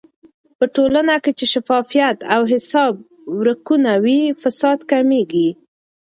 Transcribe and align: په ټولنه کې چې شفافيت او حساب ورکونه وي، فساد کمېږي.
په 0.57 0.65
ټولنه 0.75 1.15
کې 1.23 1.31
چې 1.39 1.45
شفافيت 1.53 2.17
او 2.33 2.41
حساب 2.51 2.93
ورکونه 3.39 3.91
وي، 4.03 4.21
فساد 4.41 4.79
کمېږي. 4.91 5.49